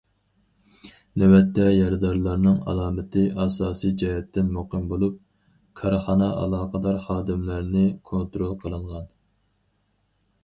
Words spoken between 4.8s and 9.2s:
بولۇپ، كارخانا ئالاقىدار خادىملارنى كونترول قىلىنغان.